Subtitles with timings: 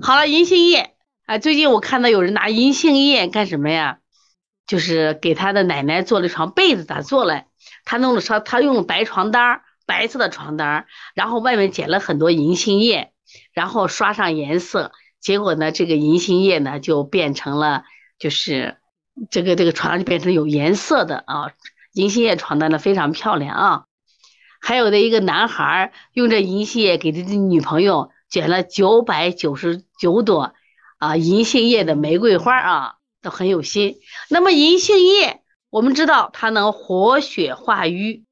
[0.00, 0.94] 好了，银杏叶
[1.26, 3.98] 啊，最近我看到有人拿银杏叶干什么呀？
[4.64, 7.46] 就是给他的奶奶做了床被子，咋做嘞？
[7.84, 13.12] 他弄了床他用白床单白色的床单然后外面剪了很多银杏叶，
[13.52, 17.82] 然后刷上颜色，结果呢，这个银杏叶呢就变成了，
[18.20, 18.76] 就是
[19.30, 21.52] 这个这个床就变成有颜色的啊，
[21.92, 23.84] 银杏叶床单呢非常漂亮啊。
[24.60, 30.54] 还有的一个男孩用这银杏叶给他的女朋友剪了九百九十九朵
[30.98, 33.96] 啊银杏叶的玫瑰花啊，都很有心。
[34.28, 38.24] 那么银杏叶，我们知道它能活血化瘀。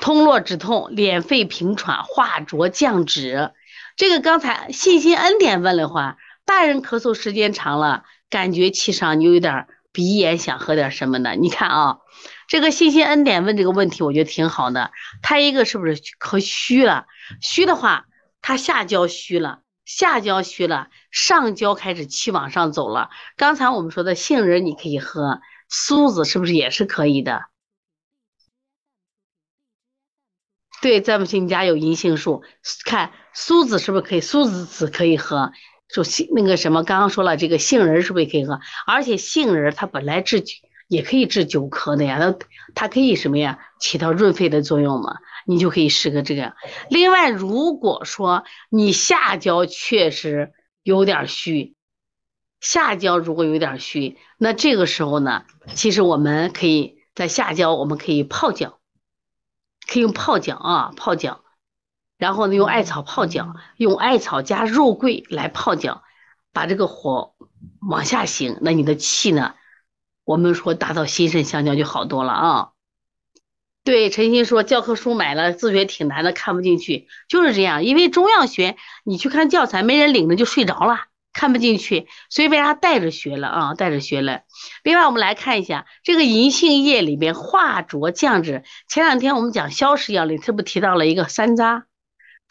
[0.00, 3.52] 通络止痛、敛肺平喘、化浊降脂。
[3.96, 11.34] 这个刚才信心恩典问了话，大人咳嗽时间长了，感觉气上你有点鼻炎，想喝点什么呢？
[11.34, 11.98] 你看啊，
[12.48, 14.90] 这个信心恩典问这个问题，我觉得挺好的。
[15.22, 17.06] 他一个是不是可虚了？
[17.40, 18.06] 虚的话，
[18.40, 23.10] 他下焦虚了，下焦虚了，上焦开始气往上走了。
[23.36, 27.44] 刚才我们说的杏仁你可以喝，苏子是不是也是可以的？
[30.80, 32.42] 对，在不行，你家有银杏树，
[32.84, 34.20] 看苏子是不是可以？
[34.20, 35.52] 苏子籽可以喝，
[35.92, 38.60] 说杏那个什么，刚刚说了，这个杏仁是不是也可以喝？
[38.86, 40.42] 而且杏仁它本来治
[40.88, 43.58] 也可以治久咳的呀，它它可以什么呀？
[43.78, 46.54] 起到润肺的作用嘛，你就可以试个这个。
[46.88, 51.74] 另外，如果说你下焦确实有点虚，
[52.60, 58.78] 下焦如果有点虚，那这个时候呢，其实我们可以在下焦，我们可以泡脚。
[59.86, 61.41] 可以用泡脚啊，泡脚，
[62.22, 66.04] 然后呢，用艾草泡脚，用艾草加肉桂来泡脚，
[66.52, 67.34] 把这个火
[67.80, 69.54] 往下行，那你的气呢，
[70.22, 72.68] 我们说达到心肾相交就好多了啊。
[73.82, 81.06] 对，陈鑫说教科书买了，自学挺难的，看不进去，就是这样，因为中药学你去看教材，没人领着就睡着了。
[81.32, 83.74] 看不进去，所以为啥带着学了啊？
[83.74, 84.42] 带着学了。
[84.84, 88.62] 另外，我们来看一下这个银杏叶里边化浊降脂。
[88.86, 91.82] 前两天我们讲消食药里，这不提到了一个山楂。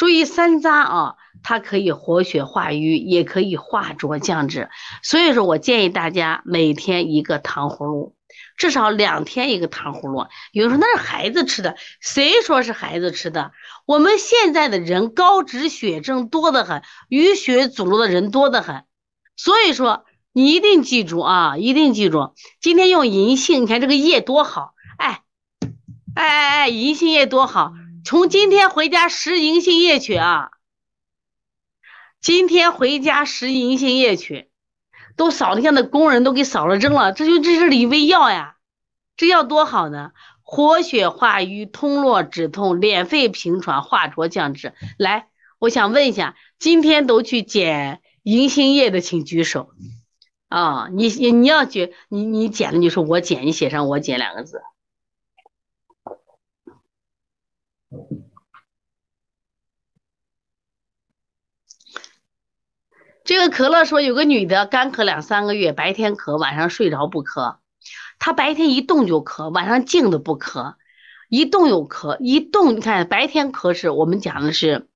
[0.00, 4.70] 注意山楂啊，它可以活血化瘀，也可以化浊降脂。
[5.02, 8.16] 所以说我建议大家每天一个糖葫芦。
[8.56, 13.52] 至少两天一个糖葫芦，有人说那是孩子吃的，谁说是孩子吃的？
[13.84, 18.84] 我们现在的人高脂血症多得很，淤血阻络的人多得很，
[19.36, 25.20] 所以说你一定记住啊，一定记住，今天用银杏，你看这个叶多好，哎，
[26.14, 27.74] 哎哎哎，银杏叶多好，
[28.04, 30.50] 从今天回家拾银杏叶去啊，
[32.20, 34.48] 今天回家拾银杏叶去。
[35.16, 38.56] 都扫地下的工人都给扫了扔了，这就这是里味药呀，
[39.18, 40.12] 这药多好呢，
[40.42, 44.72] 活血化瘀、通络止痛、敛肺平喘、化浊降脂。
[44.96, 45.28] 来，
[45.58, 49.72] 我想问一下，今天都去捡银杏叶的，请举手。
[50.48, 54.62] 啊，你你你要举，你你捡了你说我捡，你写上我捡两个字。
[63.24, 67.58] 这个可乐说有个女的干咳两三个月，白天咳，晚上睡着不咳。
[68.18, 70.74] 她白天一动就咳，晚上静的不咳，
[71.28, 74.88] 一动又咳，一动你看白天咳是我们讲的是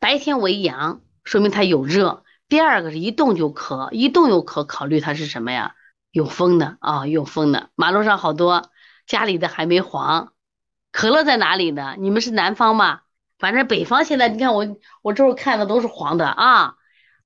[0.00, 2.24] 白天为阳，说明她有热。
[2.48, 5.74] 第二个是一动就咳，一动又咳，考虑她是什么呀？
[6.10, 7.70] 有风的啊，有风的。
[7.74, 8.70] 马路上好多
[9.06, 10.32] 家里的还没黄，
[10.90, 11.94] 可乐在哪里呢？
[11.98, 13.00] 你们是南方吗？
[13.38, 14.66] 反正北方现在，你看我
[15.02, 16.74] 我这会看的都是黄的啊，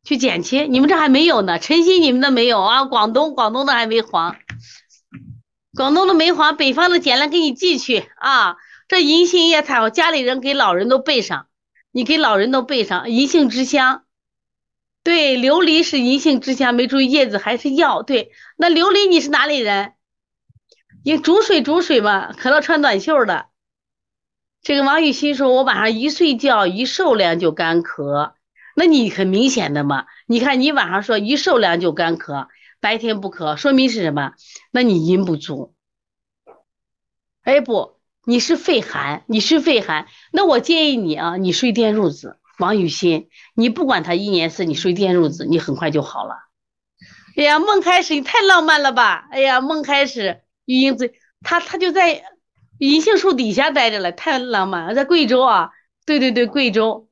[0.04, 0.68] 去捡去。
[0.68, 2.84] 你们这还没有呢，晨曦你们的没有啊？
[2.84, 4.36] 广东广东的还没黄，
[5.74, 8.56] 广东的没黄，北方的捡来给你寄去啊。
[8.88, 11.46] 这银杏叶太好，家里人给老人都备上，
[11.92, 14.02] 你给老人都备上银杏之乡。
[15.02, 18.02] 对，琉璃是银杏之乡，没注意叶子还是药。
[18.02, 19.94] 对，那琉璃你是哪里人？
[21.04, 23.46] 你煮水煮水嘛，可乐穿短袖的。
[24.62, 28.34] 这个王雨欣说：“我晚上一睡觉一受凉就干咳，
[28.76, 30.06] 那你很明显的嘛？
[30.28, 32.46] 你看你晚上说一受凉就干咳，
[32.80, 34.34] 白天不咳，说明是什么？
[34.70, 35.74] 那你阴不足。
[37.42, 40.06] 哎不，你是肺寒，你是肺寒。
[40.30, 42.38] 那我建议你啊，你睡电褥子。
[42.60, 46.36] 王雨欣，你不管他一年四，你睡电褥子，你很快就好了。
[47.36, 49.26] 哎呀，梦开始，你太浪漫了吧？
[49.32, 52.22] 哎呀，梦开始，玉英子，他他就在。”
[52.78, 55.70] 银杏树底下待着了，太浪漫了，在贵州啊，
[56.04, 57.08] 对对对，贵州，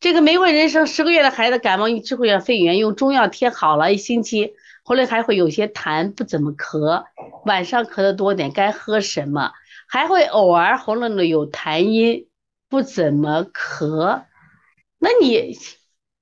[0.00, 7.04] 这个玫瑰人生十个月的孩子感冒一支会员肺炎，用中药贴好了一星期，后来还会有些痰，不怎么咳，
[7.46, 9.52] 晚上咳的多点，该喝什么？
[9.88, 12.26] 还会偶尔喉咙里有痰音，
[12.68, 14.24] 不怎么咳。
[14.98, 15.56] 那你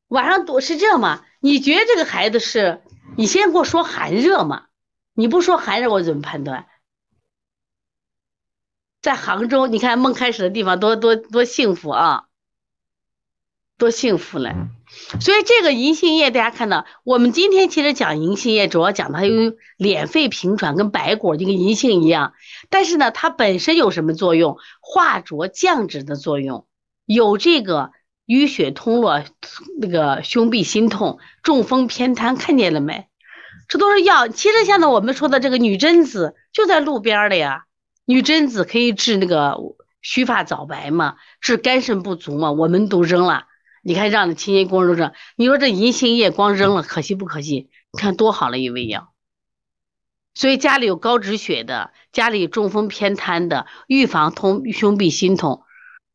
[0.09, 1.25] 晚上多是这样吗？
[1.41, 2.83] 你觉得这个孩子是？
[3.17, 4.65] 你先给我说寒热嘛？
[5.15, 6.67] 你不说寒热，我怎么判断？
[9.03, 12.27] 在杭州，你看梦开始的地方多多多幸福啊，
[13.77, 14.55] 多幸福嘞！
[15.21, 22.35] 所以这个银杏叶，大家看到，我们今天其实讲银杏叶，主要讲它有敛肺平喘，跟白果就跟银杏一样。
[22.71, 24.57] 但是呢，它本身有什么作用？
[24.81, 26.67] 化浊降脂的作用，
[27.05, 27.91] 有这个
[28.29, 29.25] 淤血通络，
[29.81, 33.09] 那个胸痹心痛、中风偏瘫，看见了没？
[33.67, 34.29] 这都是药。
[34.29, 37.65] 其实现在我们说的这个女贞子就在路边的呀。
[38.05, 39.57] 女贞子可以治那个
[40.01, 43.47] 须发早白嘛，治肝肾不足嘛，我们都扔了。
[43.85, 47.69] 你看让清洁工都扔，你说这银杏叶光扔了，可惜不可惜？
[47.93, 49.13] 你看多好了一味药。
[50.35, 55.65] 所以家里有高脂血的，家里中风偏瘫的，预防通胸痹心痛，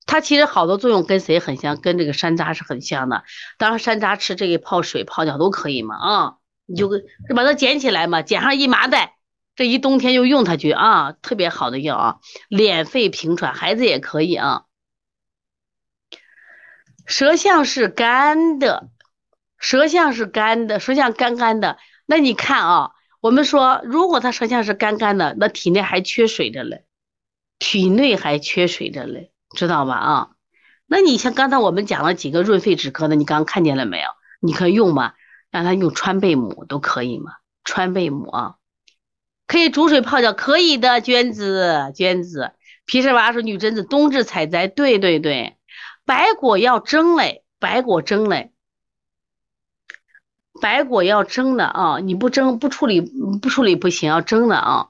[0.06, 1.80] 它其实好多作用跟谁很像？
[1.80, 3.26] 跟这个山楂是很像的。
[3.58, 6.36] 当然山楂吃这个泡水泡脚都可以嘛啊，
[6.66, 6.90] 你就
[7.36, 9.17] 把它捡起来嘛，捡上一麻袋。
[9.58, 14.66] 这一冬天就用它去啊，特别好的药啊，敛肺平喘，孩子也可以啊。
[17.08, 18.90] 舌象是干的，
[19.58, 21.80] 舌象是干的，舌象干干的。
[22.06, 26.86] 那你看啊，我们说，如果他舌象是干干的，那体内还缺水的嘞，
[27.58, 29.96] 体内还缺水的嘞，知道吧？
[29.96, 30.30] 啊，
[30.86, 34.08] 那你像刚才我们讲了几个润肺止咳的，你刚看见了没有？
[34.40, 35.14] 你可以用吗？
[35.50, 37.32] 让他用川贝母都可以吗？
[37.64, 38.56] 川贝母啊。
[39.48, 41.02] 可以煮水泡脚，可以的。
[41.02, 42.52] 娟子，娟子，
[42.86, 45.58] 皮实娃说女贞子冬至采摘，对对对。
[46.06, 48.52] 白果要蒸嘞，白果蒸嘞，
[50.62, 52.00] 白果要蒸的啊！
[52.00, 53.02] 你不蒸不处理
[53.42, 54.90] 不处理不行，要蒸的啊。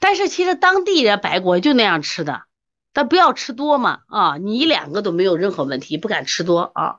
[0.00, 2.42] 但是其实当地人白果就那样吃的，
[2.92, 4.36] 但不要吃多嘛啊！
[4.36, 6.98] 你一两个都没有任何问题，不敢吃多啊。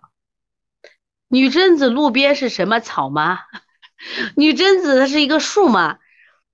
[1.27, 3.39] 女贞子路边是什么草吗？
[4.35, 5.97] 女贞子它是一个树吗？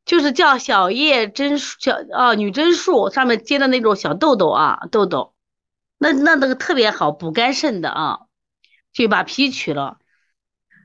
[0.06, 5.33] 就是叫小叶针，小啊女贞树上面结的那种小豆豆啊豆豆，
[5.98, 8.19] 那那那个特别好补肝肾的啊，
[8.92, 9.98] 就把皮取了。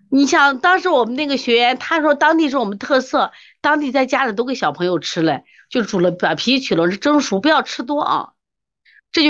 [0.08, 8.32] 你想当时我们那个学员他说当地是我们特色，当地在家里都给小朋友吃嘞，就煮了把皮取了蒸熟，不要吃多啊，